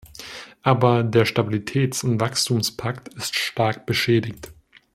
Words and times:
Aber 0.63 1.03
der 1.03 1.27
Stabilitäts- 1.27 2.03
und 2.03 2.19
Wachstumspakt 2.19 3.13
ist 3.13 3.35
stark 3.37 3.85
beschädigt. 3.85 4.51